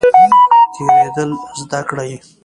[0.73, 1.29] تیریدل
[1.59, 2.11] زده کړئ